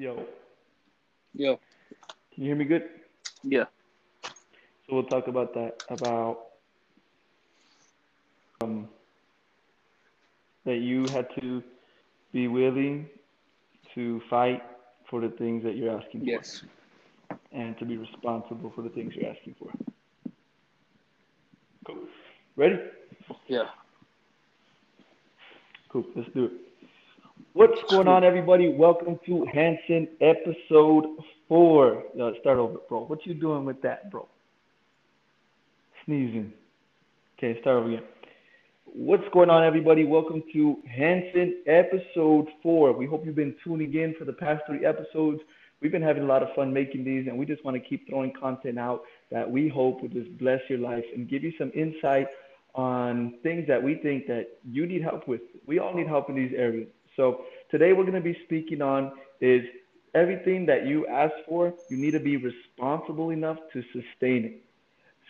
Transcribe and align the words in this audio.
Yo, 0.00 0.24
Yo. 1.34 1.60
can 2.32 2.42
you 2.42 2.46
hear 2.46 2.56
me 2.56 2.64
good? 2.64 2.84
Yeah. 3.42 3.66
So 4.24 4.94
we'll 4.94 5.02
talk 5.02 5.28
about 5.28 5.52
that, 5.52 5.74
about 5.90 6.38
um, 8.62 8.88
that 10.64 10.76
you 10.76 11.04
had 11.12 11.26
to 11.42 11.62
be 12.32 12.48
willing 12.48 13.10
to 13.94 14.22
fight 14.30 14.62
for 15.10 15.20
the 15.20 15.28
things 15.28 15.62
that 15.64 15.76
you're 15.76 15.94
asking 15.94 16.20
for 16.20 16.26
Yes. 16.30 16.62
and 17.52 17.78
to 17.78 17.84
be 17.84 17.98
responsible 17.98 18.72
for 18.74 18.80
the 18.80 18.88
things 18.88 19.12
you're 19.14 19.28
asking 19.30 19.54
for. 19.58 19.70
Cool. 21.86 22.08
Ready? 22.56 22.78
Yeah. 23.48 23.64
Cool. 25.90 26.06
Let's 26.16 26.30
do 26.32 26.46
it. 26.46 26.69
What's 27.52 27.82
going 27.90 28.06
on, 28.06 28.22
everybody? 28.22 28.68
Welcome 28.68 29.18
to 29.26 29.44
Hanson 29.52 30.06
episode 30.20 31.04
four. 31.48 32.04
Yo, 32.14 32.32
start 32.40 32.58
over, 32.58 32.78
bro. 32.88 33.06
What 33.06 33.26
you 33.26 33.34
doing 33.34 33.64
with 33.64 33.82
that, 33.82 34.08
bro? 34.08 34.28
Sneezing. 36.04 36.52
Okay, 37.36 37.60
start 37.60 37.78
over 37.78 37.88
again. 37.88 38.04
What's 38.84 39.24
going 39.32 39.50
on, 39.50 39.64
everybody? 39.64 40.04
Welcome 40.04 40.44
to 40.52 40.76
Hanson 40.88 41.64
episode 41.66 42.46
four. 42.62 42.92
We 42.92 43.06
hope 43.06 43.26
you've 43.26 43.34
been 43.34 43.56
tuning 43.64 43.92
in 43.94 44.14
for 44.16 44.24
the 44.24 44.32
past 44.32 44.62
three 44.68 44.86
episodes. 44.86 45.40
We've 45.82 45.90
been 45.90 46.02
having 46.02 46.22
a 46.22 46.26
lot 46.26 46.44
of 46.44 46.50
fun 46.54 46.72
making 46.72 47.02
these, 47.02 47.26
and 47.26 47.36
we 47.36 47.46
just 47.46 47.64
want 47.64 47.76
to 47.76 47.80
keep 47.80 48.08
throwing 48.08 48.32
content 48.32 48.78
out 48.78 49.02
that 49.32 49.50
we 49.50 49.68
hope 49.68 50.02
will 50.02 50.08
just 50.08 50.38
bless 50.38 50.60
your 50.68 50.78
life 50.78 51.04
and 51.16 51.28
give 51.28 51.42
you 51.42 51.52
some 51.58 51.72
insight 51.74 52.28
on 52.76 53.34
things 53.42 53.66
that 53.66 53.82
we 53.82 53.96
think 53.96 54.28
that 54.28 54.60
you 54.70 54.86
need 54.86 55.02
help 55.02 55.26
with. 55.26 55.40
We 55.66 55.80
all 55.80 55.92
need 55.92 56.06
help 56.06 56.28
in 56.28 56.36
these 56.36 56.52
areas. 56.56 56.86
So 57.20 57.42
today 57.70 57.92
we're 57.92 58.04
going 58.04 58.14
to 58.14 58.22
be 58.22 58.38
speaking 58.44 58.80
on 58.80 59.12
is 59.42 59.62
everything 60.14 60.64
that 60.64 60.86
you 60.86 61.06
ask 61.06 61.34
for, 61.46 61.74
you 61.90 61.98
need 61.98 62.12
to 62.12 62.18
be 62.18 62.38
responsible 62.38 63.28
enough 63.28 63.58
to 63.74 63.82
sustain 63.92 64.46
it. 64.46 64.64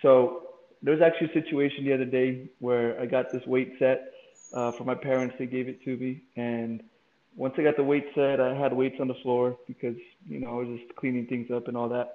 So 0.00 0.50
there 0.84 0.94
was 0.94 1.02
actually 1.02 1.30
a 1.30 1.42
situation 1.42 1.84
the 1.84 1.92
other 1.92 2.04
day 2.04 2.48
where 2.60 2.98
I 3.00 3.06
got 3.06 3.32
this 3.32 3.44
weight 3.44 3.72
set 3.80 4.12
uh, 4.54 4.70
for 4.70 4.84
my 4.84 4.94
parents. 4.94 5.34
They 5.36 5.46
gave 5.46 5.66
it 5.66 5.82
to 5.82 5.96
me, 5.96 6.22
and 6.36 6.80
once 7.34 7.54
I 7.58 7.64
got 7.64 7.76
the 7.76 7.82
weight 7.82 8.06
set, 8.14 8.40
I 8.40 8.54
had 8.54 8.72
weights 8.72 9.00
on 9.00 9.08
the 9.08 9.18
floor 9.24 9.56
because 9.66 9.96
you 10.28 10.38
know 10.38 10.50
I 10.50 10.62
was 10.62 10.78
just 10.78 10.94
cleaning 10.94 11.26
things 11.26 11.50
up 11.50 11.66
and 11.66 11.76
all 11.76 11.88
that. 11.88 12.14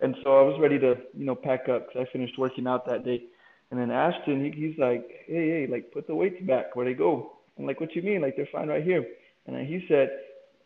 And 0.00 0.14
so 0.22 0.38
I 0.38 0.42
was 0.42 0.60
ready 0.60 0.78
to 0.78 0.96
you 1.12 1.26
know 1.26 1.34
pack 1.34 1.68
up 1.68 1.88
because 1.88 2.06
I 2.08 2.12
finished 2.12 2.38
working 2.38 2.68
out 2.68 2.86
that 2.86 3.04
day. 3.04 3.24
And 3.72 3.80
then 3.80 3.90
Ashton, 3.90 4.44
he, 4.44 4.50
he's 4.52 4.78
like, 4.78 5.24
hey, 5.26 5.48
hey, 5.48 5.66
like 5.68 5.90
put 5.90 6.06
the 6.06 6.14
weights 6.14 6.40
back 6.46 6.76
where 6.76 6.86
they 6.86 6.94
go. 6.94 7.37
I'm 7.58 7.66
like, 7.66 7.80
what 7.80 7.94
you 7.94 8.02
mean? 8.02 8.22
Like 8.22 8.36
they're 8.36 8.48
fine 8.52 8.68
right 8.68 8.84
here. 8.84 9.04
And 9.46 9.66
he 9.66 9.84
said, 9.88 10.10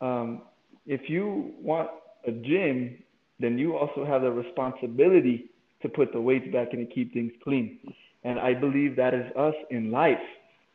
um, 0.00 0.42
if 0.86 1.08
you 1.08 1.52
want 1.60 1.90
a 2.26 2.32
gym, 2.32 3.02
then 3.40 3.58
you 3.58 3.76
also 3.76 4.04
have 4.04 4.22
the 4.22 4.30
responsibility 4.30 5.50
to 5.82 5.88
put 5.88 6.12
the 6.12 6.20
weights 6.20 6.52
back 6.52 6.68
and 6.72 6.88
keep 6.90 7.12
things 7.12 7.32
clean. 7.42 7.78
And 8.24 8.38
I 8.38 8.54
believe 8.54 8.96
that 8.96 9.14
is 9.14 9.24
us 9.36 9.54
in 9.70 9.90
life, 9.90 10.18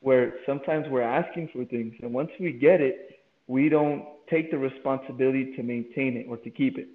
where 0.01 0.35
sometimes 0.45 0.85
we're 0.89 1.01
asking 1.01 1.49
for 1.53 1.63
things, 1.65 1.93
and 2.01 2.13
once 2.13 2.29
we 2.39 2.51
get 2.51 2.81
it, 2.81 3.19
we 3.47 3.69
don't 3.69 4.05
take 4.29 4.51
the 4.51 4.57
responsibility 4.57 5.55
to 5.55 5.63
maintain 5.63 6.17
it 6.17 6.25
or 6.29 6.37
to 6.37 6.49
keep 6.49 6.77
it. 6.77 6.87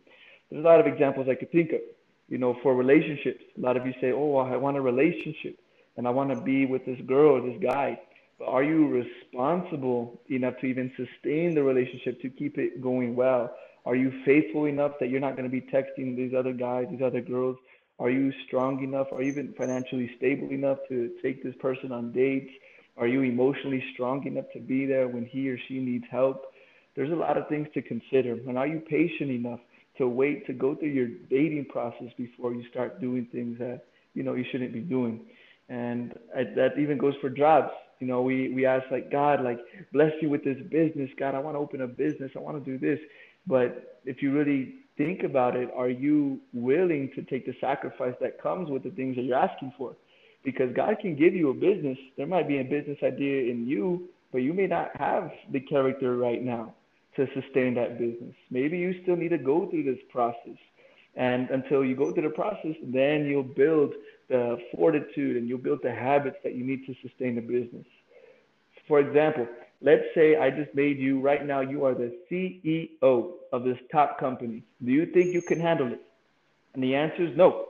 There's 0.50 0.62
a 0.62 0.68
lot 0.68 0.80
of 0.80 0.86
examples 0.86 1.26
I 1.30 1.34
could 1.34 1.50
think 1.50 1.72
of. 1.72 1.80
You 2.28 2.38
know, 2.38 2.56
for 2.62 2.74
relationships, 2.74 3.42
a 3.56 3.60
lot 3.60 3.76
of 3.76 3.86
you 3.86 3.94
say, 4.00 4.12
"Oh, 4.12 4.36
I 4.36 4.56
want 4.56 4.76
a 4.76 4.80
relationship, 4.80 5.58
and 5.96 6.06
I 6.06 6.10
want 6.10 6.30
to 6.30 6.40
be 6.40 6.66
with 6.66 6.84
this 6.84 7.00
girl 7.06 7.36
or 7.36 7.40
this 7.40 7.60
guy." 7.60 7.98
Are 8.46 8.62
you 8.62 8.88
responsible 8.88 10.20
enough 10.28 10.54
to 10.60 10.66
even 10.66 10.92
sustain 10.96 11.54
the 11.54 11.62
relationship 11.62 12.20
to 12.22 12.30
keep 12.30 12.58
it 12.58 12.82
going 12.82 13.14
well? 13.14 13.54
Are 13.84 13.96
you 13.96 14.12
faithful 14.24 14.66
enough 14.66 14.92
that 15.00 15.10
you're 15.10 15.20
not 15.20 15.36
going 15.36 15.50
to 15.50 15.60
be 15.60 15.60
texting 15.60 16.16
these 16.16 16.34
other 16.34 16.52
guys, 16.52 16.86
these 16.90 17.02
other 17.02 17.20
girls? 17.20 17.56
Are 17.98 18.10
you 18.10 18.32
strong 18.46 18.82
enough? 18.82 19.08
Are 19.12 19.22
you 19.22 19.30
even 19.32 19.54
financially 19.56 20.10
stable 20.16 20.50
enough 20.50 20.78
to 20.88 21.10
take 21.22 21.42
this 21.42 21.54
person 21.60 21.92
on 21.92 22.12
dates? 22.12 22.50
Are 22.96 23.06
you 23.06 23.22
emotionally 23.22 23.82
strong 23.94 24.26
enough 24.26 24.46
to 24.52 24.60
be 24.60 24.86
there 24.86 25.08
when 25.08 25.24
he 25.24 25.48
or 25.48 25.58
she 25.68 25.78
needs 25.78 26.04
help? 26.10 26.52
There's 26.94 27.10
a 27.10 27.16
lot 27.16 27.36
of 27.36 27.48
things 27.48 27.68
to 27.74 27.82
consider. 27.82 28.32
And 28.32 28.58
are 28.58 28.66
you 28.66 28.80
patient 28.80 29.30
enough 29.30 29.60
to 29.98 30.08
wait 30.08 30.46
to 30.46 30.52
go 30.52 30.74
through 30.74 30.88
your 30.88 31.08
dating 31.30 31.66
process 31.66 32.08
before 32.16 32.52
you 32.52 32.64
start 32.70 33.00
doing 33.00 33.26
things 33.32 33.58
that 33.58 33.84
you 34.14 34.22
know 34.22 34.34
you 34.34 34.44
shouldn't 34.50 34.72
be 34.72 34.80
doing? 34.80 35.26
And 35.68 36.12
that 36.34 36.78
even 36.78 36.98
goes 36.98 37.14
for 37.20 37.30
jobs. 37.30 37.70
You 38.02 38.08
know, 38.08 38.20
we 38.20 38.48
we 38.48 38.66
ask 38.66 38.84
like 38.90 39.12
God, 39.12 39.44
like 39.44 39.60
bless 39.92 40.10
you 40.20 40.28
with 40.28 40.42
this 40.42 40.58
business, 40.72 41.08
God. 41.20 41.36
I 41.36 41.38
want 41.38 41.54
to 41.54 41.60
open 41.60 41.82
a 41.82 41.86
business. 41.86 42.32
I 42.34 42.40
want 42.40 42.62
to 42.62 42.68
do 42.68 42.76
this. 42.76 42.98
But 43.46 44.00
if 44.04 44.20
you 44.20 44.32
really 44.32 44.74
think 44.98 45.22
about 45.22 45.54
it, 45.54 45.70
are 45.72 45.88
you 45.88 46.40
willing 46.52 47.12
to 47.14 47.22
take 47.22 47.46
the 47.46 47.54
sacrifice 47.60 48.14
that 48.20 48.42
comes 48.42 48.70
with 48.70 48.82
the 48.82 48.90
things 48.90 49.14
that 49.14 49.22
you're 49.22 49.38
asking 49.38 49.72
for? 49.78 49.94
Because 50.44 50.74
God 50.74 50.96
can 51.00 51.14
give 51.14 51.32
you 51.32 51.50
a 51.50 51.54
business. 51.54 51.96
There 52.16 52.26
might 52.26 52.48
be 52.48 52.58
a 52.58 52.64
business 52.64 52.98
idea 53.04 53.48
in 53.52 53.68
you, 53.68 54.08
but 54.32 54.38
you 54.38 54.52
may 54.52 54.66
not 54.66 54.90
have 54.98 55.30
the 55.52 55.60
character 55.60 56.16
right 56.16 56.42
now 56.42 56.74
to 57.14 57.28
sustain 57.40 57.72
that 57.74 58.00
business. 58.00 58.34
Maybe 58.50 58.78
you 58.78 59.00
still 59.04 59.14
need 59.14 59.28
to 59.28 59.38
go 59.38 59.70
through 59.70 59.84
this 59.84 60.02
process. 60.10 60.58
And 61.14 61.48
until 61.50 61.84
you 61.84 61.94
go 61.94 62.12
through 62.12 62.24
the 62.24 62.30
process, 62.30 62.74
then 62.82 63.26
you'll 63.26 63.44
build 63.44 63.92
the 64.32 64.56
fortitude 64.74 65.36
and 65.36 65.46
you'll 65.46 65.58
build 65.58 65.80
the 65.82 65.92
habits 65.92 66.36
that 66.42 66.54
you 66.54 66.64
need 66.64 66.86
to 66.86 66.94
sustain 67.06 67.34
the 67.34 67.42
business. 67.42 67.84
For 68.88 68.98
example, 68.98 69.46
let's 69.82 70.04
say 70.14 70.36
I 70.36 70.50
just 70.50 70.74
made 70.74 70.98
you 70.98 71.20
right 71.20 71.46
now, 71.46 71.60
you 71.60 71.84
are 71.84 71.94
the 71.94 72.16
CEO 72.30 73.32
of 73.52 73.64
this 73.64 73.76
top 73.92 74.18
company. 74.18 74.62
Do 74.82 74.90
you 74.90 75.06
think 75.06 75.34
you 75.34 75.42
can 75.42 75.60
handle 75.60 75.92
it? 75.92 76.00
And 76.74 76.82
the 76.82 76.94
answer 76.94 77.24
is 77.24 77.36
no. 77.36 77.66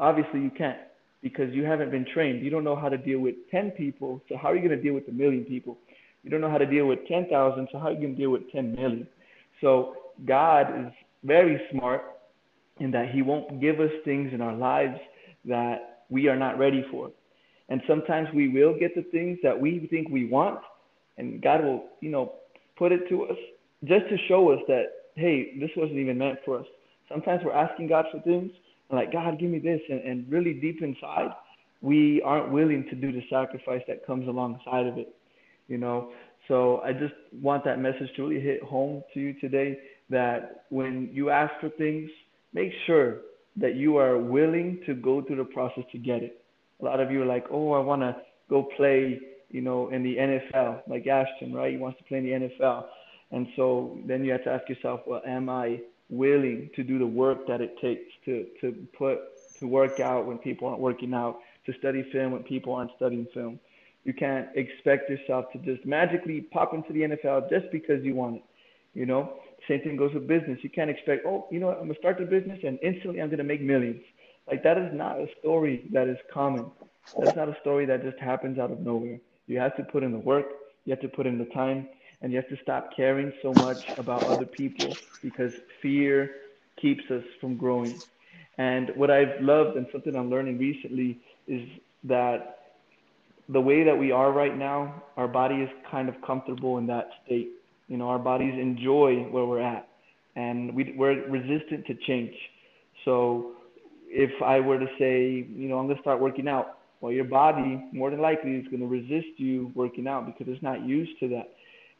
Obviously, 0.00 0.40
you 0.40 0.50
can't 0.50 0.78
because 1.22 1.54
you 1.54 1.64
haven't 1.64 1.92
been 1.92 2.06
trained. 2.12 2.44
You 2.44 2.50
don't 2.50 2.64
know 2.64 2.74
how 2.74 2.88
to 2.88 2.98
deal 2.98 3.20
with 3.20 3.36
10 3.52 3.70
people. 3.72 4.20
So, 4.28 4.36
how 4.36 4.50
are 4.50 4.56
you 4.56 4.66
going 4.66 4.76
to 4.76 4.82
deal 4.82 4.94
with 4.94 5.06
a 5.08 5.12
million 5.12 5.44
people? 5.44 5.78
You 6.24 6.30
don't 6.30 6.40
know 6.40 6.50
how 6.50 6.58
to 6.58 6.66
deal 6.66 6.86
with 6.86 7.06
10,000. 7.06 7.68
So, 7.70 7.78
how 7.78 7.86
are 7.86 7.92
you 7.92 8.00
going 8.00 8.16
to 8.16 8.20
deal 8.20 8.30
with 8.30 8.50
10 8.50 8.74
million? 8.74 9.06
So, 9.60 9.94
God 10.26 10.86
is 10.86 10.92
very 11.22 11.60
smart 11.70 12.02
in 12.80 12.90
that 12.90 13.10
He 13.10 13.22
won't 13.22 13.60
give 13.60 13.78
us 13.78 13.92
things 14.04 14.32
in 14.32 14.40
our 14.40 14.54
lives 14.54 14.98
that 15.44 15.91
we 16.12 16.28
are 16.28 16.36
not 16.36 16.58
ready 16.58 16.84
for. 16.90 17.10
And 17.68 17.80
sometimes 17.88 18.28
we 18.34 18.48
will 18.48 18.78
get 18.78 18.94
the 18.94 19.02
things 19.10 19.38
that 19.42 19.58
we 19.58 19.88
think 19.90 20.10
we 20.10 20.26
want, 20.26 20.60
and 21.16 21.40
God 21.40 21.64
will, 21.64 21.84
you 22.00 22.10
know, 22.10 22.34
put 22.76 22.92
it 22.92 23.08
to 23.08 23.24
us 23.24 23.36
just 23.84 24.08
to 24.10 24.16
show 24.28 24.50
us 24.50 24.58
that, 24.68 24.84
hey, 25.16 25.58
this 25.58 25.70
wasn't 25.76 25.98
even 25.98 26.18
meant 26.18 26.38
for 26.44 26.60
us. 26.60 26.66
Sometimes 27.08 27.42
we're 27.44 27.52
asking 27.52 27.88
God 27.88 28.04
for 28.12 28.20
things, 28.20 28.50
and 28.90 28.98
like, 28.98 29.10
God, 29.10 29.38
give 29.40 29.50
me 29.50 29.58
this. 29.58 29.80
And, 29.88 30.00
and 30.02 30.30
really 30.30 30.52
deep 30.52 30.82
inside, 30.82 31.30
we 31.80 32.20
aren't 32.22 32.52
willing 32.52 32.86
to 32.90 32.94
do 32.94 33.10
the 33.10 33.22
sacrifice 33.30 33.82
that 33.88 34.06
comes 34.06 34.28
alongside 34.28 34.86
of 34.86 34.98
it, 34.98 35.14
you 35.68 35.78
know. 35.78 36.12
So 36.48 36.80
I 36.80 36.92
just 36.92 37.14
want 37.40 37.64
that 37.64 37.80
message 37.80 38.08
to 38.16 38.28
really 38.28 38.40
hit 38.40 38.62
home 38.62 39.02
to 39.14 39.20
you 39.20 39.32
today 39.40 39.78
that 40.10 40.64
when 40.68 41.08
you 41.12 41.30
ask 41.30 41.52
for 41.60 41.70
things, 41.70 42.10
make 42.52 42.70
sure 42.86 43.18
that 43.56 43.74
you 43.74 43.96
are 43.96 44.18
willing 44.18 44.80
to 44.86 44.94
go 44.94 45.22
through 45.22 45.36
the 45.36 45.44
process 45.44 45.84
to 45.92 45.98
get 45.98 46.22
it. 46.22 46.42
A 46.80 46.84
lot 46.84 47.00
of 47.00 47.10
you 47.10 47.22
are 47.22 47.26
like, 47.26 47.46
oh, 47.50 47.72
I 47.72 47.80
want 47.80 48.02
to 48.02 48.16
go 48.48 48.68
play, 48.76 49.20
you 49.50 49.60
know, 49.60 49.88
in 49.90 50.02
the 50.02 50.16
NFL, 50.16 50.82
like 50.88 51.06
Ashton, 51.06 51.52
right? 51.52 51.72
He 51.72 51.78
wants 51.78 51.98
to 51.98 52.04
play 52.04 52.18
in 52.18 52.24
the 52.24 52.48
NFL. 52.48 52.86
And 53.30 53.46
so 53.56 53.98
then 54.06 54.24
you 54.24 54.32
have 54.32 54.44
to 54.44 54.50
ask 54.50 54.68
yourself, 54.68 55.00
well, 55.06 55.22
am 55.26 55.48
I 55.48 55.80
willing 56.10 56.70
to 56.76 56.82
do 56.82 56.98
the 56.98 57.06
work 57.06 57.46
that 57.46 57.60
it 57.60 57.78
takes 57.80 58.12
to, 58.26 58.46
to 58.60 58.72
put, 58.96 59.18
to 59.58 59.66
work 59.66 60.00
out 60.00 60.26
when 60.26 60.38
people 60.38 60.68
aren't 60.68 60.80
working 60.80 61.14
out, 61.14 61.38
to 61.66 61.72
study 61.78 62.04
film 62.12 62.32
when 62.32 62.42
people 62.42 62.74
aren't 62.74 62.90
studying 62.96 63.26
film? 63.32 63.58
You 64.04 64.12
can't 64.12 64.48
expect 64.56 65.08
yourself 65.08 65.52
to 65.52 65.58
just 65.58 65.86
magically 65.86 66.40
pop 66.40 66.74
into 66.74 66.92
the 66.92 67.00
NFL 67.02 67.48
just 67.48 67.70
because 67.70 68.02
you 68.04 68.14
want 68.14 68.36
it. 68.36 68.42
You 68.94 69.06
know, 69.06 69.34
same 69.68 69.80
thing 69.80 69.96
goes 69.96 70.12
with 70.14 70.26
business. 70.26 70.58
You 70.62 70.70
can't 70.70 70.90
expect, 70.90 71.24
oh, 71.26 71.46
you 71.50 71.60
know 71.60 71.66
what, 71.66 71.78
I'm 71.78 71.86
gonna 71.86 71.98
start 71.98 72.18
the 72.18 72.24
business 72.24 72.58
and 72.64 72.78
instantly 72.82 73.20
I'm 73.20 73.30
gonna 73.30 73.44
make 73.44 73.60
millions. 73.60 74.02
Like 74.48 74.62
that 74.64 74.78
is 74.78 74.92
not 74.92 75.18
a 75.18 75.26
story 75.40 75.88
that 75.92 76.08
is 76.08 76.18
common. 76.32 76.66
That's 77.18 77.36
not 77.36 77.48
a 77.48 77.56
story 77.60 77.86
that 77.86 78.02
just 78.02 78.18
happens 78.18 78.58
out 78.58 78.70
of 78.70 78.80
nowhere. 78.80 79.18
You 79.46 79.58
have 79.58 79.76
to 79.76 79.84
put 79.84 80.02
in 80.02 80.12
the 80.12 80.18
work, 80.18 80.46
you 80.84 80.90
have 80.90 81.00
to 81.00 81.08
put 81.08 81.26
in 81.26 81.38
the 81.38 81.44
time, 81.46 81.88
and 82.20 82.32
you 82.32 82.36
have 82.38 82.48
to 82.48 82.56
stop 82.62 82.90
caring 82.94 83.32
so 83.42 83.52
much 83.52 83.84
about 83.98 84.24
other 84.24 84.46
people 84.46 84.96
because 85.22 85.52
fear 85.80 86.30
keeps 86.80 87.10
us 87.10 87.24
from 87.40 87.56
growing. 87.56 88.00
And 88.58 88.90
what 88.96 89.10
I've 89.10 89.40
loved 89.40 89.76
and 89.76 89.86
something 89.92 90.14
I'm 90.14 90.30
learning 90.30 90.58
recently 90.58 91.18
is 91.48 91.68
that 92.04 92.58
the 93.48 93.60
way 93.60 93.84
that 93.84 93.96
we 93.96 94.12
are 94.12 94.32
right 94.32 94.56
now, 94.56 95.02
our 95.16 95.28
body 95.28 95.56
is 95.56 95.70
kind 95.90 96.08
of 96.08 96.20
comfortable 96.22 96.78
in 96.78 96.86
that 96.86 97.10
state. 97.24 97.50
You 97.92 97.98
know, 97.98 98.08
our 98.08 98.18
bodies 98.18 98.54
enjoy 98.58 99.16
where 99.30 99.44
we're 99.44 99.60
at, 99.60 99.86
and 100.34 100.74
we, 100.74 100.94
we're 100.96 101.28
resistant 101.28 101.84
to 101.88 101.94
change. 102.06 102.32
So, 103.04 103.52
if 104.08 104.30
I 104.42 104.60
were 104.60 104.78
to 104.78 104.86
say, 104.98 105.46
you 105.54 105.68
know, 105.68 105.78
I'm 105.78 105.84
going 105.84 105.96
to 105.96 106.00
start 106.00 106.18
working 106.18 106.48
out, 106.48 106.78
well, 107.02 107.12
your 107.12 107.26
body 107.26 107.84
more 107.92 108.10
than 108.10 108.22
likely 108.22 108.52
is 108.52 108.66
going 108.68 108.80
to 108.80 108.86
resist 108.86 109.36
you 109.36 109.70
working 109.74 110.08
out 110.08 110.24
because 110.24 110.50
it's 110.50 110.62
not 110.62 110.86
used 110.86 111.20
to 111.20 111.28
that. 111.28 111.50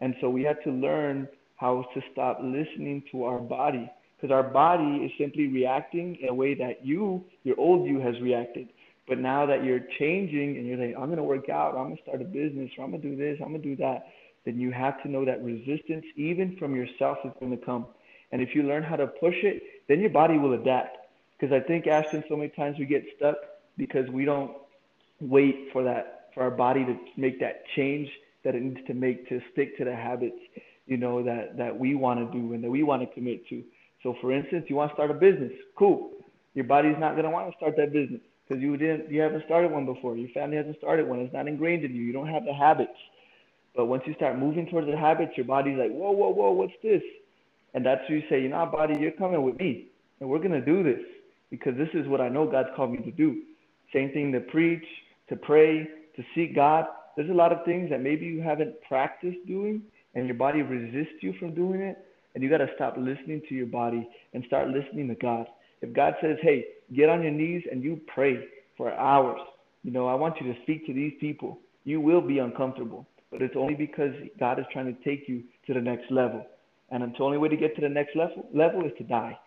And 0.01 0.15
so 0.23 0.31
we 0.31 0.43
have 0.45 0.63
to 0.65 0.71
learn 0.71 1.29
how 1.57 1.85
to 1.93 2.01
stop 2.11 2.39
listening 2.43 3.03
to 3.13 3.25
our 3.25 3.39
body 3.39 3.91
because 4.17 4.33
our 4.33 4.43
body 4.43 5.05
is 5.05 5.11
simply 5.19 5.49
reacting 5.49 6.17
in 6.23 6.31
a 6.31 6.35
way 6.35 6.55
that 6.55 6.87
you, 6.87 7.23
your 7.45 7.61
old 7.61 7.87
you, 7.87 8.01
has 8.01 8.19
reacted. 8.23 8.69
But 9.07 9.19
now 9.19 9.45
that 9.45 9.63
you're 9.63 9.81
changing 9.99 10.57
and 10.57 10.67
you're 10.67 10.79
like, 10.79 10.97
I'm 10.99 11.11
gonna 11.11 11.23
work 11.23 11.51
out, 11.51 11.77
I'm 11.77 11.91
gonna 11.91 12.03
start 12.03 12.23
a 12.23 12.25
business, 12.25 12.71
or 12.79 12.85
I'm 12.85 12.93
gonna 12.93 13.03
do 13.03 13.15
this, 13.15 13.37
I'm 13.43 13.53
gonna 13.53 13.59
do 13.59 13.77
that, 13.77 14.07
then 14.45 14.59
you 14.59 14.71
have 14.73 15.03
to 15.03 15.09
know 15.09 15.25
that 15.25 15.43
resistance, 15.43 16.05
even 16.17 16.57
from 16.59 16.75
yourself, 16.75 17.19
is 17.25 17.33
gonna 17.41 17.57
come. 17.57 17.87
And 18.33 18.41
if 18.41 18.55
you 18.55 18.63
learn 18.63 18.83
how 18.83 18.97
to 18.97 19.07
push 19.07 19.37
it, 19.43 19.63
then 19.89 20.01
your 20.01 20.11
body 20.11 20.39
will 20.39 20.55
adapt. 20.55 20.97
Because 21.39 21.53
I 21.53 21.61
think 21.67 21.87
Ashton, 21.87 22.25
so 22.29 22.37
many 22.37 22.51
times 22.51 22.79
we 22.79 22.87
get 22.87 23.05
stuck 23.17 23.37
because 23.77 24.09
we 24.11 24.25
don't 24.25 24.53
wait 25.21 25.69
for 25.73 25.83
that 25.85 26.31
for 26.35 26.43
our 26.43 26.51
body 26.51 26.85
to 26.85 26.97
make 27.17 27.39
that 27.41 27.65
change 27.77 28.09
that 28.45 28.55
it 28.55 28.63
needs 28.63 28.81
to 28.87 28.95
make 28.95 29.29
to 29.29 29.41
stick 29.53 29.77
to 29.79 29.85
the 29.85 29.95
habits, 29.95 30.39
you 30.87 30.97
know, 30.97 31.23
that 31.23 31.57
that 31.57 31.79
we 31.79 31.95
want 31.95 32.19
to 32.19 32.39
do 32.39 32.55
and 32.55 32.65
that 32.65 32.71
we 32.71 32.83
want 32.83 33.03
to 33.03 33.15
commit 33.15 33.47
to. 33.49 33.63
So, 34.03 34.17
for 34.21 34.33
instance, 34.33 34.65
you 34.69 34.77
want 34.77 34.91
to 34.91 34.95
start 34.95 35.11
a 35.11 35.15
business, 35.15 35.53
cool. 35.79 36.11
Your 36.55 36.65
body's 36.65 36.97
not 36.99 37.17
gonna 37.17 37.31
want 37.31 37.51
to 37.51 37.57
start 37.57 37.77
that 37.77 37.93
business 37.93 38.21
because 38.47 38.63
you 38.63 38.77
didn't, 38.77 39.11
you 39.11 39.21
haven't 39.21 39.45
started 39.45 39.71
one 39.71 39.87
before. 39.87 40.17
Your 40.17 40.29
family 40.31 40.57
hasn't 40.57 40.77
started 40.79 41.09
one. 41.09 41.21
It's 41.21 41.33
not 41.33 41.47
ingrained 41.47 41.85
in 41.85 41.95
you. 41.95 42.03
You 42.03 42.13
don't 42.13 42.27
have 42.27 42.45
the 42.45 42.53
habits. 42.53 42.99
But 43.75 43.87
once 43.87 44.03
you 44.07 44.15
start 44.15 44.39
moving 44.39 44.67
towards 44.67 44.87
the 44.87 44.97
habits, 44.97 45.33
your 45.37 45.47
body's 45.47 45.79
like, 45.79 45.91
whoa, 45.91 46.11
whoa, 46.13 46.31
whoa, 46.31 46.51
what's 46.51 46.73
this? 46.83 47.03
And 47.75 47.85
that's 47.85 48.03
where 48.09 48.19
you 48.19 48.25
say, 48.29 48.43
you 48.43 48.49
know, 48.49 48.67
body, 48.67 48.95
you're 49.01 49.13
coming 49.13 49.43
with 49.43 49.57
me, 49.59 49.87
and 50.21 50.29
we're 50.29 50.39
gonna 50.39 50.65
do 50.65 50.83
this 50.83 51.01
because 51.51 51.77
this 51.77 51.89
is 51.95 52.07
what 52.07 52.21
I 52.21 52.29
know 52.29 52.47
God's 52.47 52.69
called 52.77 52.93
me 52.93 52.99
to 52.99 53.11
do. 53.11 53.43
Same 53.93 54.11
thing 54.13 54.33
to 54.33 54.41
preach, 54.41 54.85
to 55.29 55.37
pray, 55.37 55.89
to 56.17 56.23
seek 56.35 56.55
God. 56.55 56.87
There's 57.17 57.31
a 57.31 57.35
lot 57.35 57.53
of 57.53 57.65
things 57.65 57.91
that 57.91 58.03
maybe 58.03 58.27
you 58.27 58.43
haven't 58.43 58.75
practiced 58.89 59.47
doing, 59.47 59.83
and 60.15 60.27
your 60.27 60.37
body 60.37 60.63
resists 60.63 61.23
you 61.23 61.35
from 61.39 61.55
doing 61.55 61.81
it. 61.81 61.99
And 62.35 62.43
you 62.43 62.49
got 62.49 62.59
to 62.59 62.69
stop 62.75 62.97
listening 62.97 63.43
to 63.51 63.55
your 63.55 63.67
body 63.67 64.09
and 64.33 64.43
start 64.47 64.69
listening 64.69 65.09
to 65.09 65.15
God. 65.15 65.47
If 65.83 65.93
God 65.93 66.15
says, 66.23 66.39
hey, 66.41 66.65
get 66.95 67.11
on 67.11 67.23
your 67.23 67.31
knees 67.31 67.63
and 67.71 67.83
you 67.83 68.01
pray 68.07 68.47
for 68.77 68.91
hours, 68.95 69.41
you 69.83 69.91
know, 69.91 70.07
I 70.07 70.15
want 70.15 70.41
you 70.41 70.51
to 70.51 70.63
speak 70.63 70.87
to 70.87 70.95
these 70.95 71.13
people, 71.21 71.59
you 71.85 72.01
will 72.01 72.23
be 72.23 72.39
uncomfortable. 72.39 73.07
But 73.33 73.41
it's 73.41 73.57
only 73.57 73.75
because 73.75 74.13
God 74.39 74.59
is 74.59 74.67
trying 74.73 74.95
to 74.95 75.03
take 75.03 75.27
you 75.27 75.43
to 75.67 75.75
the 75.75 75.81
next 75.81 76.11
level. 76.11 76.47
And 76.91 77.03
the 77.03 77.25
only 77.25 77.39
way 77.39 77.49
to 77.49 77.57
get 77.57 77.75
to 77.77 77.81
the 77.81 77.89
next 77.89 78.15
level, 78.15 78.47
level 78.55 78.85
is 78.85 78.93
to 78.99 79.05
die, 79.05 79.39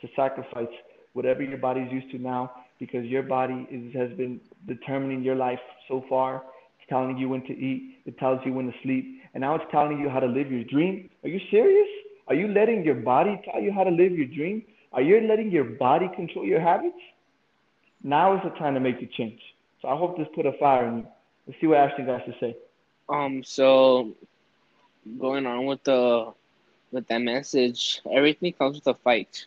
to 0.00 0.08
sacrifice 0.16 0.72
whatever 1.12 1.42
your 1.42 1.58
body 1.58 1.82
is 1.82 1.92
used 1.92 2.10
to 2.12 2.18
now, 2.18 2.50
because 2.80 3.04
your 3.04 3.22
body 3.22 3.68
is, 3.70 3.94
has 3.94 4.10
been 4.16 4.40
determining 4.66 5.22
your 5.22 5.34
life 5.34 5.60
so 5.86 6.04
far. 6.08 6.42
It's 6.78 6.88
telling 6.88 7.18
you 7.18 7.28
when 7.28 7.42
to 7.42 7.52
eat, 7.52 7.98
it 8.06 8.18
tells 8.18 8.40
you 8.46 8.54
when 8.54 8.66
to 8.66 8.72
sleep, 8.82 9.20
and 9.34 9.42
now 9.42 9.54
it's 9.54 9.64
telling 9.70 10.00
you 10.00 10.08
how 10.08 10.20
to 10.20 10.26
live 10.26 10.50
your 10.50 10.64
dream. 10.64 11.10
Are 11.22 11.28
you 11.28 11.40
serious? 11.50 11.88
Are 12.28 12.34
you 12.34 12.48
letting 12.48 12.82
your 12.84 12.94
body 12.94 13.38
tell 13.44 13.60
you 13.60 13.72
how 13.72 13.84
to 13.84 13.90
live 13.90 14.12
your 14.12 14.26
dream? 14.26 14.64
Are 14.92 15.02
you 15.02 15.20
letting 15.28 15.50
your 15.50 15.64
body 15.64 16.08
control 16.16 16.46
your 16.46 16.60
habits? 16.60 16.96
Now 18.02 18.34
is 18.34 18.40
the 18.42 18.58
time 18.58 18.74
to 18.74 18.80
make 18.80 19.00
the 19.00 19.08
change. 19.18 19.40
So 19.82 19.88
I 19.88 19.96
hope 19.96 20.16
this 20.16 20.26
put 20.34 20.46
a 20.46 20.52
fire 20.58 20.88
in 20.88 20.98
you. 20.98 21.06
Let's 21.46 21.60
see 21.60 21.66
what 21.66 21.78
Ashton 21.78 22.06
has 22.06 22.22
to 22.26 22.32
say. 22.40 22.56
Um. 23.08 23.42
So, 23.44 24.14
going 25.18 25.46
on 25.46 25.66
with 25.66 25.82
the 25.84 26.32
with 26.92 27.06
that 27.08 27.20
message, 27.22 28.00
everything 28.10 28.52
comes 28.52 28.76
with 28.76 28.86
a 28.86 28.94
fight. 28.94 29.46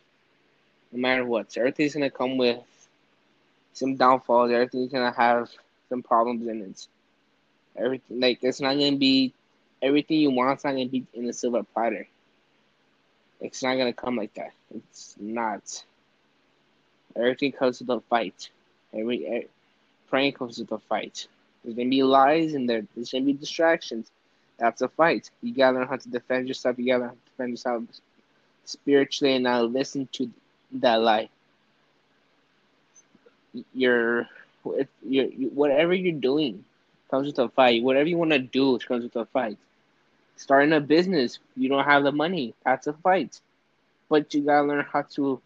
No 0.92 1.00
matter 1.00 1.26
what, 1.26 1.56
everything's 1.58 1.94
gonna 1.94 2.10
come 2.10 2.38
with 2.38 2.60
some 3.74 3.96
downfalls. 3.96 4.52
Everything's 4.52 4.92
gonna 4.92 5.12
have 5.12 5.50
some 5.90 6.02
problems 6.04 6.48
in 6.48 6.62
it. 6.62 6.88
Everything 7.78 8.20
like 8.20 8.40
it's 8.44 8.62
not 8.62 8.74
gonna 8.74 8.96
be 8.98 9.34
everything 9.82 10.20
you 10.20 10.32
want. 10.32 10.54
It's 10.54 10.64
not 10.64 10.72
gonna 10.72 10.88
be 10.88 11.06
in 11.14 11.28
a 11.30 11.34
silver 11.34 11.64
platter. 11.64 12.08
It's 13.42 13.64
not 13.64 13.76
gonna 13.78 13.94
come 13.94 14.16
like 14.18 14.34
that. 14.36 14.52
It's 14.74 15.16
not. 15.20 15.84
Everything 17.16 17.52
comes 17.52 17.80
with 17.80 17.90
a 17.90 18.00
fight. 18.02 18.50
Every, 18.94 19.26
every 19.26 19.48
praying 20.10 20.34
comes 20.34 20.58
with 20.60 20.72
a 20.72 20.80
fight. 20.80 21.28
There's 21.64 21.76
gonna 21.76 21.90
be 21.90 22.04
lies 22.04 22.54
in 22.54 22.66
there. 22.66 22.84
There's 22.96 23.12
gonna 23.12 23.26
be 23.26 23.34
distractions. 23.34 24.12
That's 24.58 24.82
a 24.82 24.88
fight. 24.88 25.30
You 25.42 25.54
gotta 25.54 25.80
learn 25.80 25.88
how 25.88 25.98
to 25.98 26.10
defend 26.10 26.48
yourself. 26.48 26.78
You 26.80 26.88
gotta 26.88 27.06
learn 27.06 27.12
to 27.12 27.32
defend 27.32 27.52
yourself 27.52 27.84
spiritually 28.66 29.36
and 29.36 29.44
not 29.44 29.72
listen 29.72 30.08
to 30.14 30.30
that 30.74 30.96
lie. 31.02 31.30
You're, 33.74 34.28
you're, 35.04 35.28
whatever 35.54 35.94
you're 35.94 36.20
doing 36.20 36.64
comes 37.10 37.28
with 37.28 37.40
a 37.40 37.50
fight. 37.50 37.84
Whatever 37.84 38.08
you 38.10 38.18
want 38.18 38.32
to 38.32 38.40
do 38.40 38.78
comes 38.80 39.04
with 39.04 39.16
a 39.16 39.26
fight. 39.26 39.58
Starting 40.36 40.74
a 40.74 40.80
business, 40.80 41.40
you 41.56 41.70
don't 41.70 41.86
have 41.86 42.04
the 42.04 42.12
money. 42.12 42.54
That's 42.66 42.88
a 42.88 42.94
fight. 42.94 43.40
But 44.10 44.34
you 44.34 44.42
gotta 44.42 44.68
learn 44.68 44.86
how 44.92 45.04
to 45.16 45.42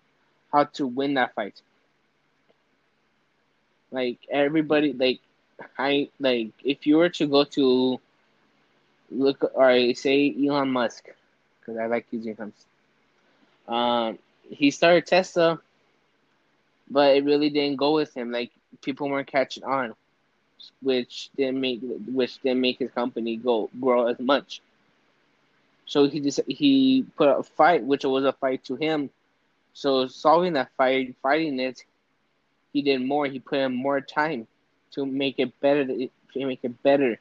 how 0.52 0.66
to 0.66 0.88
win 0.88 1.16
that 1.16 1.34
fight. 1.36 1.62
Like 3.92 4.20
everybody 4.30 4.94
like 4.94 5.20
I 5.78 6.10
like 6.20 6.52
if 6.64 6.86
you 6.88 6.98
were 6.98 7.10
to 7.10 7.28
go 7.28 7.44
to 7.46 8.00
look 9.10 9.52
or 9.54 9.94
say 9.94 10.36
Elon 10.46 10.70
Musk, 10.72 11.06
because 11.60 11.78
I 11.78 11.88
like 11.88 12.08
using 12.12 12.36
him. 12.36 12.54
Um 13.68 14.18
he 14.50 14.72
started 14.72 15.06
Tesla, 15.06 15.60
but 16.90 17.16
it 17.16 17.24
really 17.26 17.50
didn't 17.50 17.78
go 17.78 17.94
with 17.94 18.14
him. 18.16 18.32
Like 18.32 18.52
people 18.82 19.10
weren't 19.10 19.28
catching 19.28 19.64
on, 19.64 19.94
which 20.82 21.30
didn't 21.36 21.60
make 21.62 21.82
which 22.14 22.42
didn't 22.42 22.62
make 22.62 22.80
his 22.80 22.92
company 22.92 23.38
go 23.38 23.70
grow 23.80 24.08
as 24.08 24.20
much. 24.20 24.62
So 25.86 26.08
he 26.08 26.20
just 26.20 26.42
he 26.48 27.06
put 27.18 27.30
a 27.30 27.44
fight, 27.44 27.84
which 27.84 28.04
was 28.06 28.24
a 28.26 28.34
fight 28.34 28.64
to 28.66 28.76
him. 28.76 29.10
So 29.74 30.08
solving 30.08 30.54
that 30.54 30.72
fight, 30.78 31.16
fighting 31.22 31.60
it, 31.60 31.84
he 32.74 32.82
did 32.82 33.02
more. 33.02 33.26
He 33.28 33.40
put 33.40 33.60
in 33.60 33.74
more 33.74 34.02
time 34.02 34.48
to 34.92 35.06
make 35.06 35.40
it 35.40 35.60
better. 35.60 35.86
To 35.86 36.46
make 36.46 36.60
it 36.64 36.82
better. 36.84 37.20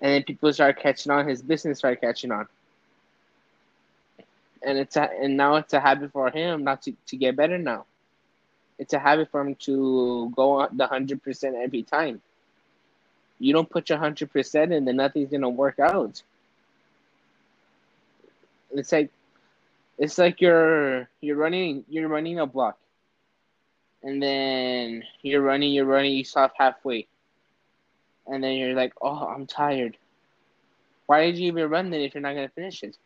And 0.00 0.12
then 0.14 0.22
people 0.24 0.52
started 0.52 0.80
catching 0.80 1.12
on. 1.12 1.28
His 1.28 1.42
business 1.42 1.78
started 1.78 2.00
catching 2.00 2.32
on. 2.32 2.48
And 4.64 4.78
it's 4.78 4.96
a, 4.96 5.10
and 5.20 5.36
now 5.36 5.56
it's 5.56 5.72
a 5.72 5.80
habit 5.80 6.12
for 6.12 6.30
him 6.30 6.64
not 6.64 6.82
to, 6.82 6.92
to 7.06 7.16
get 7.16 7.36
better 7.36 7.58
now. 7.58 7.84
It's 8.78 8.92
a 8.92 8.98
habit 8.98 9.30
for 9.30 9.40
him 9.40 9.54
to 9.66 10.32
go 10.34 10.62
on 10.62 10.76
the 10.76 10.86
hundred 10.86 11.22
percent 11.22 11.56
every 11.56 11.82
time 11.82 12.20
you 13.42 13.52
don't 13.52 13.68
put 13.68 13.88
your 13.88 13.98
hundred 13.98 14.32
percent 14.32 14.72
in, 14.72 14.84
then 14.84 14.96
nothing's 14.96 15.30
gonna 15.30 15.48
work 15.48 15.80
out. 15.80 16.22
It's 18.70 18.92
like 18.92 19.10
it's 19.98 20.16
like 20.16 20.40
you're 20.40 21.08
you're 21.20 21.36
running 21.36 21.84
you're 21.88 22.08
running 22.08 22.38
a 22.38 22.46
block. 22.46 22.78
And 24.02 24.22
then 24.22 25.04
you're 25.22 25.42
running, 25.42 25.72
you're 25.72 25.84
running, 25.86 26.12
you 26.14 26.24
stop 26.24 26.52
halfway. 26.58 27.06
And 28.26 28.42
then 28.42 28.52
you're 28.56 28.74
like, 28.74 28.92
Oh, 29.00 29.26
I'm 29.26 29.46
tired. 29.46 29.96
Why 31.06 31.26
did 31.26 31.38
you 31.38 31.48
even 31.48 31.68
run 31.70 31.90
then 31.90 32.00
if 32.00 32.14
you're 32.14 32.22
not 32.22 32.34
gonna 32.34 32.48
finish 32.48 32.82
it? 32.82 32.96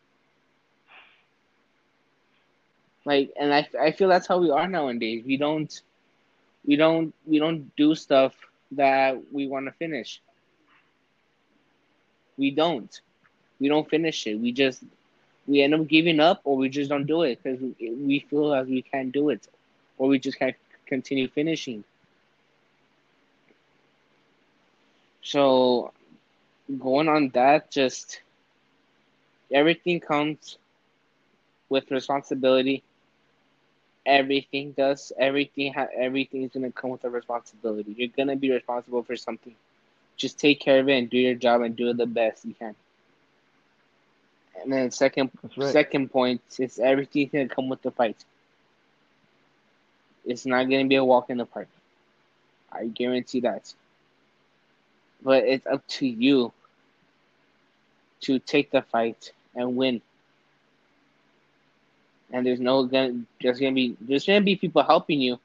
Like 3.04 3.32
and 3.38 3.52
I, 3.54 3.68
I 3.80 3.92
feel 3.92 4.08
that's 4.08 4.26
how 4.26 4.38
we 4.38 4.50
are 4.50 4.68
nowadays. 4.68 5.24
We 5.24 5.36
don't 5.36 5.72
we 6.66 6.76
don't 6.76 7.14
we 7.26 7.38
don't 7.38 7.74
do 7.76 7.94
stuff 7.94 8.34
that 8.72 9.32
we 9.32 9.46
want 9.46 9.66
to 9.66 9.72
finish. 9.72 10.20
We 12.36 12.50
don't. 12.50 13.00
We 13.60 13.68
don't 13.68 13.88
finish 13.88 14.26
it. 14.26 14.36
We 14.36 14.52
just 14.52 14.82
we 15.46 15.62
end 15.62 15.74
up 15.74 15.86
giving 15.88 16.20
up, 16.20 16.40
or 16.44 16.56
we 16.56 16.68
just 16.68 16.90
don't 16.90 17.06
do 17.06 17.22
it 17.22 17.42
because 17.42 17.60
we 17.80 18.20
feel 18.30 18.54
as 18.54 18.66
we 18.68 18.82
can't 18.82 19.12
do 19.12 19.30
it, 19.30 19.46
or 19.98 20.08
we 20.08 20.18
just 20.18 20.38
can't 20.38 20.56
continue 20.86 21.28
finishing. 21.28 21.84
So, 25.22 25.92
going 26.78 27.08
on 27.08 27.30
that, 27.30 27.70
just 27.70 28.22
everything 29.52 30.00
comes 30.00 30.58
with 31.68 31.90
responsibility. 31.90 32.82
Everything 34.06 34.72
does. 34.72 35.12
Everything. 35.18 35.72
Ha- 35.74 35.88
everything 35.96 36.42
is 36.42 36.52
gonna 36.52 36.70
come 36.72 36.90
with 36.90 37.04
a 37.04 37.10
responsibility. 37.10 37.94
You're 37.96 38.08
gonna 38.08 38.36
be 38.36 38.50
responsible 38.50 39.02
for 39.02 39.16
something 39.16 39.54
just 40.16 40.38
take 40.38 40.60
care 40.60 40.80
of 40.80 40.88
it 40.88 40.98
and 40.98 41.10
do 41.10 41.18
your 41.18 41.34
job 41.34 41.62
and 41.62 41.76
do 41.76 41.88
it 41.90 41.96
the 41.96 42.06
best 42.06 42.44
you 42.44 42.54
can. 42.54 42.74
And 44.62 44.72
then 44.72 44.90
second 44.90 45.30
right. 45.56 45.78
second 45.78 46.10
point 46.10 46.42
is 46.58 46.78
everything's 46.78 47.32
gonna 47.32 47.48
come 47.48 47.68
with 47.68 47.82
the 47.82 47.90
fight. 47.90 48.24
It's 50.26 50.46
not 50.46 50.64
gonna 50.64 50.86
be 50.86 50.96
a 50.96 51.04
walk 51.04 51.30
in 51.30 51.38
the 51.38 51.46
park. 51.46 51.68
I 52.72 52.86
guarantee 52.88 53.40
that. 53.42 53.74
But 55.22 55.44
it's 55.44 55.66
up 55.66 55.86
to 55.88 56.06
you 56.06 56.52
to 58.22 58.38
take 58.40 58.70
the 58.70 58.82
fight 58.82 59.32
and 59.54 59.76
win. 59.76 60.02
And 62.32 62.46
there's 62.46 62.60
no 62.60 62.84
gonna 62.84 63.24
there's 63.42 63.60
gonna 63.60 63.72
be 63.74 63.96
there's 64.00 64.26
gonna 64.26 64.42
be 64.42 64.56
people 64.56 64.82
helping 64.82 65.20
you, 65.20 65.38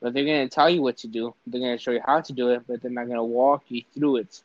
but 0.00 0.14
they're 0.14 0.24
going 0.24 0.48
to 0.48 0.54
tell 0.54 0.70
you 0.70 0.82
what 0.82 0.98
to 0.98 1.08
do. 1.08 1.34
They're 1.46 1.60
going 1.60 1.76
to 1.76 1.82
show 1.82 1.92
you 1.92 2.02
how 2.04 2.20
to 2.20 2.32
do 2.32 2.50
it, 2.50 2.64
but 2.68 2.82
they're 2.82 2.90
not 2.90 3.06
going 3.06 3.18
to 3.18 3.24
walk 3.24 3.64
you 3.68 3.82
through 3.94 4.18
it. 4.18 4.42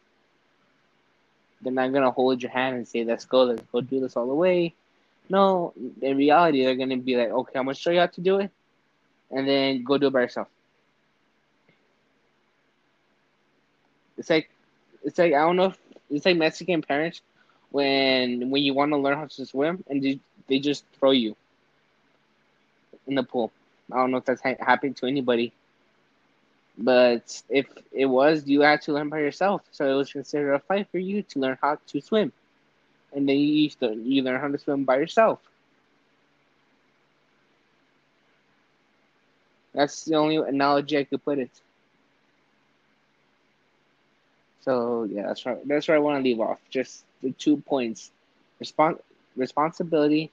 they're 1.61 1.73
not 1.73 1.93
gonna 1.93 2.11
hold 2.11 2.41
your 2.41 2.51
hand 2.51 2.77
and 2.77 2.87
say, 2.87 3.03
"Let's 3.03 3.25
go, 3.25 3.43
let's 3.43 3.63
go 3.71 3.81
do 3.81 3.99
this 3.99 4.15
all 4.17 4.27
the 4.27 4.35
way." 4.35 4.73
No, 5.29 5.73
in 6.01 6.17
reality, 6.17 6.63
they're 6.63 6.75
gonna 6.75 6.97
be 6.97 7.17
like, 7.17 7.29
"Okay, 7.29 7.59
I'm 7.59 7.65
gonna 7.65 7.75
show 7.75 7.91
you 7.91 7.99
how 7.99 8.07
to 8.07 8.21
do 8.21 8.39
it," 8.39 8.51
and 9.31 9.47
then 9.47 9.83
go 9.83 9.97
do 9.97 10.07
it 10.07 10.13
by 10.13 10.21
yourself. 10.21 10.47
It's 14.17 14.29
like, 14.29 14.49
it's 15.03 15.17
like 15.17 15.33
I 15.33 15.39
don't 15.39 15.55
know. 15.55 15.65
If, 15.65 15.79
it's 16.09 16.25
like 16.25 16.37
Mexican 16.37 16.81
parents 16.81 17.21
when 17.71 18.49
when 18.49 18.63
you 18.63 18.73
want 18.73 18.91
to 18.91 18.97
learn 18.97 19.17
how 19.17 19.25
to 19.25 19.45
swim 19.45 19.83
and 19.89 20.03
they, 20.03 20.19
they 20.47 20.59
just 20.59 20.85
throw 20.99 21.11
you 21.11 21.35
in 23.07 23.15
the 23.15 23.23
pool. 23.23 23.51
I 23.91 23.97
don't 23.97 24.11
know 24.11 24.17
if 24.17 24.25
that's 24.25 24.41
ha- 24.41 24.55
happened 24.59 24.97
to 24.97 25.07
anybody, 25.07 25.53
but 26.77 27.41
if 27.49 27.67
it 27.91 28.05
was, 28.05 28.47
you 28.47 28.61
had 28.61 28.81
to 28.83 28.93
learn 28.93 29.09
by 29.09 29.19
yourself. 29.19 29.61
So 29.71 29.89
it 29.91 29.95
was 29.95 30.11
considered 30.11 30.53
a 30.53 30.59
fight 30.59 30.87
for 30.91 30.99
you 30.99 31.23
to 31.23 31.39
learn 31.39 31.57
how 31.61 31.77
to 31.87 32.01
swim, 32.01 32.31
and 33.13 33.27
then 33.27 33.37
you 33.37 33.69
you 34.03 34.23
learn 34.23 34.39
how 34.41 34.47
to 34.49 34.57
swim 34.59 34.85
by 34.85 34.97
yourself. 34.97 35.39
That's 39.73 40.05
the 40.05 40.15
only 40.15 40.37
analogy 40.37 40.97
I 40.97 41.03
could 41.03 41.23
put 41.23 41.39
it. 41.39 41.61
So 44.61 45.03
yeah, 45.09 45.23
that's 45.27 45.45
right. 45.45 45.57
That's 45.67 45.87
where 45.87 45.97
I 45.97 45.99
want 45.99 46.17
to 46.17 46.23
leave 46.23 46.39
off. 46.39 46.59
Just 46.69 47.05
the 47.21 47.31
two 47.31 47.57
points: 47.57 48.11
Respons- 48.61 48.99
responsibility. 49.35 50.31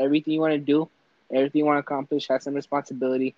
Everything 0.00 0.34
you 0.34 0.40
want 0.40 0.52
to 0.52 0.58
do, 0.58 0.88
everything 1.32 1.60
you 1.60 1.64
want 1.66 1.76
to 1.76 1.80
accomplish 1.80 2.28
has 2.28 2.44
some 2.44 2.54
responsibility. 2.54 3.34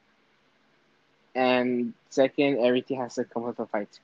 And 1.35 1.95
second, 2.11 2.59
everything 2.59 2.99
has 3.01 3.15
to 3.15 3.25
come 3.25 3.45
with 3.45 3.59
a 3.61 3.67
fight. 3.67 4.01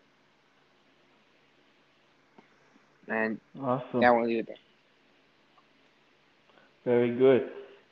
And 3.09 3.41
awesome. 3.61 4.11
Want 4.13 4.25
to 4.25 4.29
leave 4.29 4.41
it 4.41 4.47
there. 4.47 4.57
Very 6.85 7.11
good. 7.17 7.51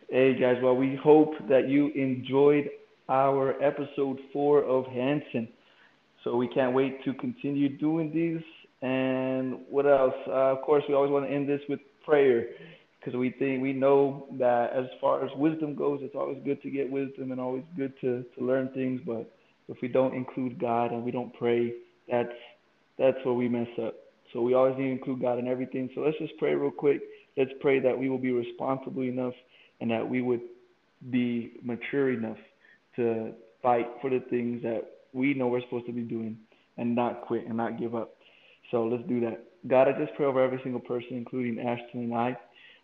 Hey 0.09 0.35
guys, 0.39 0.57
well 0.63 0.77
we 0.77 0.95
hope 0.97 1.35
that 1.49 1.69
you 1.69 1.89
enjoyed 1.95 2.69
our 3.09 3.61
episode 3.63 4.19
four 4.33 4.65
of 4.65 4.87
Hanson. 4.87 5.49
So 6.25 6.37
we 6.37 6.49
can't 6.49 6.75
wait 6.75 7.03
to 7.05 7.15
continue 7.15 7.77
doing 7.79 8.13
these. 8.13 8.43
And 8.83 9.61
what 9.71 9.87
else? 9.87 10.15
Uh, 10.27 10.53
of 10.53 10.63
course, 10.63 10.85
we 10.89 10.95
always 10.95 11.11
want 11.11 11.27
to 11.27 11.33
end 11.33 11.49
this 11.49 11.61
with 11.69 11.81
prayer 12.05 12.47
because 12.99 13.17
we 13.17 13.31
think 13.39 13.63
we 13.63 13.73
know 13.73 14.27
that 14.39 14.73
as 14.73 14.85
far 15.01 15.25
as 15.25 15.31
wisdom 15.37 15.75
goes, 15.75 16.01
it's 16.03 16.15
always 16.15 16.39
good 16.45 16.61
to 16.63 16.71
get 16.71 16.91
wisdom 16.91 17.33
and 17.33 17.41
always 17.41 17.65
good 17.77 17.93
to 18.01 18.25
to 18.37 18.45
learn 18.45 18.71
things. 18.75 19.01
But 19.07 19.31
if 19.69 19.79
we 19.81 19.89
don't 19.89 20.15
include 20.15 20.61
God 20.61 20.93
and 20.93 21.03
we 21.03 21.11
don't 21.11 21.33
pray, 21.35 21.73
that's 22.11 22.29
that's 22.99 23.19
where 23.25 23.35
we 23.35 23.49
mess 23.49 23.69
up. 23.83 23.95
So 24.33 24.43
we 24.43 24.55
always 24.55 24.77
need 24.77 24.87
to 24.87 24.93
include 24.93 25.23
God 25.23 25.39
in 25.39 25.49
everything. 25.49 25.89
So 25.95 26.03
let's 26.03 26.19
just 26.19 26.37
pray 26.39 26.55
real 26.55 26.71
quick. 26.71 27.01
Let's 27.37 27.53
pray 27.61 27.81
that 27.81 27.97
we 27.99 28.09
will 28.09 28.19
be 28.19 28.33
responsible 28.33 29.03
enough 29.03 29.35
and 29.81 29.91
that 29.91 30.07
we 30.07 30.21
would 30.21 30.41
be 31.11 31.53
mature 31.63 32.13
enough 32.13 32.37
to 32.99 33.33
fight 33.63 33.87
for 34.01 34.11
the 34.11 34.21
things 34.31 34.63
that 34.63 34.83
we 35.13 35.35
know 35.35 35.49
we're 35.49 35.63
supposed 35.63 35.87
to 35.87 35.93
be 35.93 36.03
doing 36.03 36.37
and 36.77 36.95
not 36.95 37.23
quit 37.23 37.47
and 37.47 37.57
not 37.57 37.79
give 37.79 37.95
up. 37.95 38.15
So 38.71 38.85
let's 38.85 39.07
do 39.09 39.21
that. 39.21 39.45
God, 39.67 39.89
I 39.89 39.93
just 39.99 40.15
pray 40.15 40.27
over 40.27 40.45
every 40.45 40.61
single 40.63 40.81
person, 40.81 41.17
including 41.17 41.59
Ashton 41.59 42.03
and 42.03 42.15
I. 42.15 42.37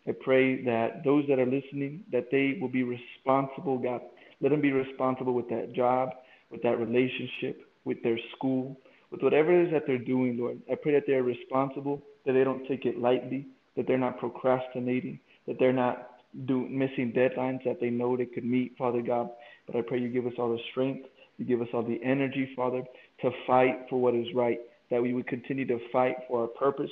I 0.06 0.12
pray 0.25 0.62
that 0.64 1.02
those 1.04 1.25
that 1.28 1.38
are 1.38 1.47
listening, 1.47 2.04
that 2.12 2.28
they 2.30 2.59
will 2.61 2.68
be 2.68 2.83
responsible, 2.83 3.78
God. 3.78 4.00
Let 4.40 4.50
them 4.50 4.61
be 4.61 4.73
responsible 4.73 5.33
with 5.33 5.49
that 5.50 5.73
job, 5.75 6.11
with 6.50 6.62
that 6.62 6.78
relationship, 6.78 7.62
with 7.85 8.02
their 8.02 8.18
school, 8.37 8.78
with 9.11 9.23
whatever 9.23 9.52
it 9.52 9.66
is 9.66 9.73
that 9.73 9.85
they're 9.87 9.99
doing, 9.99 10.37
Lord. 10.38 10.61
I 10.71 10.75
pray 10.75 10.92
that 10.92 11.04
they're 11.06 11.23
responsible, 11.23 12.02
that 12.26 12.33
they 12.33 12.44
don't 12.44 12.66
take 12.66 12.85
it 12.85 12.99
lightly, 12.99 13.47
that 13.76 13.87
they're 13.87 13.99
not 13.99 14.18
procrastinating, 14.18 15.21
that 15.47 15.59
they're 15.59 15.73
not 15.73 16.11
do, 16.47 16.66
missing 16.68 17.12
deadlines 17.16 17.64
that 17.64 17.80
they 17.80 17.90
know 17.90 18.16
they 18.16 18.26
could 18.26 18.44
meet, 18.44 18.76
Father 18.76 19.02
God. 19.02 19.30
But 19.66 19.76
I 19.76 19.83
pray 19.83 19.99
you 19.99 20.09
give 20.09 20.26
us 20.26 20.35
all 20.38 20.52
the 20.52 20.62
strength, 20.71 21.06
you 21.38 21.44
give 21.44 21.61
us 21.61 21.68
all 21.73 21.83
the 21.83 22.00
energy, 22.04 22.50
Father, 22.54 22.83
to 23.23 23.30
fight 23.47 23.87
for 23.88 24.00
what 24.00 24.14
is 24.14 24.26
right, 24.35 24.59
that 24.90 25.02
we 25.02 25.14
would 25.14 25.26
continue 25.26 25.66
to 25.66 25.78
fight 25.92 26.16
for 26.28 26.42
our 26.42 26.49
purpose, 26.49 26.90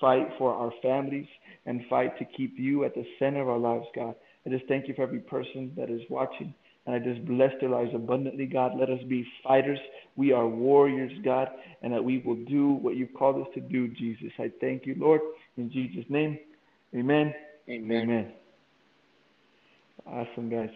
fight 0.00 0.28
for 0.38 0.52
our 0.52 0.72
families, 0.82 1.26
and 1.66 1.82
fight 1.88 2.18
to 2.18 2.24
keep 2.24 2.58
you 2.58 2.84
at 2.84 2.94
the 2.94 3.04
center 3.18 3.42
of 3.42 3.48
our 3.48 3.58
lives, 3.58 3.86
God. 3.94 4.14
I 4.44 4.50
just 4.50 4.66
thank 4.66 4.88
you 4.88 4.94
for 4.94 5.02
every 5.02 5.20
person 5.20 5.72
that 5.76 5.90
is 5.90 6.00
watching. 6.08 6.54
And 6.86 6.94
I 6.94 6.98
just 7.00 7.26
bless 7.26 7.50
their 7.60 7.68
lives 7.68 7.90
abundantly, 7.94 8.46
God. 8.46 8.72
Let 8.78 8.90
us 8.90 9.00
be 9.08 9.26
fighters. 9.42 9.78
We 10.14 10.32
are 10.32 10.46
warriors, 10.46 11.10
God, 11.24 11.48
and 11.82 11.92
that 11.92 12.02
we 12.02 12.18
will 12.18 12.36
do 12.44 12.74
what 12.74 12.94
you've 12.94 13.12
called 13.12 13.44
us 13.44 13.48
to 13.54 13.60
do, 13.60 13.88
Jesus. 13.88 14.30
I 14.38 14.52
thank 14.60 14.86
you, 14.86 14.94
Lord. 14.96 15.20
In 15.56 15.70
Jesus' 15.70 16.04
name, 16.08 16.38
amen. 16.94 17.34
Amen. 17.68 18.02
Amen. 18.02 18.32
Awesome, 20.06 20.48
guys. 20.48 20.70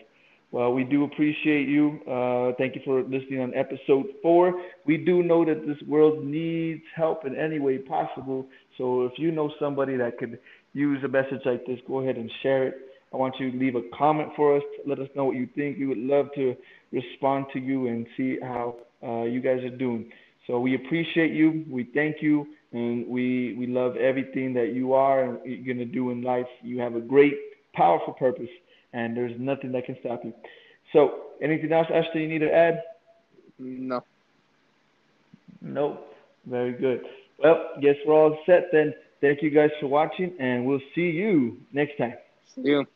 Well, 0.53 0.73
we 0.73 0.83
do 0.83 1.05
appreciate 1.05 1.69
you. 1.69 2.01
Uh, 2.11 2.53
thank 2.59 2.75
you 2.75 2.81
for 2.85 3.03
listening 3.03 3.41
on 3.41 3.55
episode 3.55 4.07
four. 4.21 4.61
We 4.85 4.97
do 4.97 5.23
know 5.23 5.45
that 5.45 5.65
this 5.65 5.77
world 5.87 6.25
needs 6.25 6.83
help 6.97 7.25
in 7.25 7.37
any 7.37 7.61
way 7.61 7.79
possible. 7.79 8.47
So 8.77 9.05
if 9.05 9.13
you 9.17 9.31
know 9.31 9.53
somebody 9.61 9.97
that 9.97 10.19
could 10.19 10.41
use 10.73 11.05
a 11.05 11.09
message 11.09 11.43
like 11.45 11.65
this, 11.67 11.79
go 11.87 12.01
ahead 12.01 12.17
and 12.17 12.31
share 12.43 12.67
it. 12.67 12.75
I 13.13 13.17
want 13.17 13.37
you 13.39 13.53
to 13.53 13.57
leave 13.57 13.77
a 13.77 13.83
comment 13.97 14.31
for 14.35 14.57
us. 14.57 14.63
Let 14.87 14.99
us 14.99 15.09
know 15.15 15.27
what 15.27 15.37
you 15.37 15.49
think. 15.55 15.79
We 15.79 15.87
would 15.87 15.99
love 15.99 16.27
to 16.35 16.57
respond 16.91 17.47
to 17.53 17.61
you 17.61 17.87
and 17.87 18.07
see 18.17 18.39
how 18.43 18.77
uh, 19.05 19.23
you 19.23 19.41
guys 19.41 19.63
are 19.63 19.77
doing. 19.77 20.11
So 20.49 20.59
we 20.59 20.75
appreciate 20.75 21.33
you. 21.33 21.65
We 21.71 21.89
thank 21.95 22.17
you, 22.23 22.47
and 22.73 23.07
we 23.07 23.55
we 23.57 23.67
love 23.67 23.97
everything 23.97 24.53
that 24.55 24.73
you 24.73 24.95
are 24.95 25.23
and 25.25 25.39
you're 25.45 25.75
gonna 25.75 25.85
do 25.87 26.11
in 26.11 26.23
life. 26.23 26.47
You 26.63 26.81
have 26.81 26.97
a 26.97 27.01
great, 27.01 27.35
powerful 27.75 28.15
purpose 28.15 28.49
and 28.93 29.17
there's 29.17 29.39
nothing 29.39 29.73
that 29.73 29.85
can 29.87 29.97
stop 30.01 30.25
you. 30.25 30.33
So, 30.93 31.23
anything 31.43 31.73
else, 31.73 31.87
Ashley, 31.93 32.23
you 32.23 32.29
need 32.29 32.41
to 32.41 32.53
add? 32.53 32.83
No. 33.59 34.03
Nope. 35.61 36.07
Very 36.47 36.73
good. 36.73 37.03
Well, 37.39 37.71
guess 37.81 37.97
we're 38.07 38.15
all 38.15 38.39
set 38.47 38.69
then. 38.73 38.95
Thank 39.21 39.43
you 39.43 39.51
guys 39.51 39.71
for 39.81 39.87
watching, 39.87 40.33
and 40.41 40.65
we'll 40.65 40.81
see 40.95 41.11
you 41.11 41.59
next 41.73 41.99
time. 41.99 42.15
See 42.55 42.63
you. 42.63 42.87